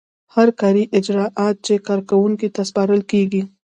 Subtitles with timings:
[0.33, 3.41] هر کاري اجراات چې کارکوونکي ته سپارل کیږي.